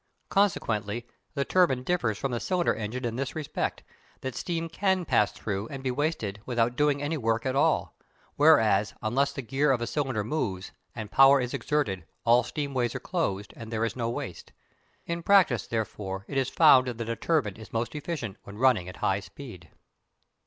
[0.29, 1.05] Consequently
[1.35, 3.83] the turbine differs from the cylinder engine in this respect,
[4.21, 7.95] that steam can pass through and be wasted without doing any work at all,
[8.35, 12.95] whereas, unless the gear of a cylinder moves, and power is exerted, all steam ways
[12.95, 14.53] are closed, and there is no waste.
[15.05, 18.97] In practice, therefore, it is found that a turbine is most effective when running at
[19.05, 19.69] high speed.